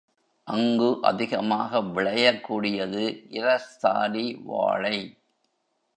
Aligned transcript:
அங்கு 0.43 0.97
அதிகமாக 1.01 1.81
விளையக் 1.81 2.43
கூடியது 2.43 3.23
இரஸ்தாலி 3.29 4.43
வாழை. 4.43 5.17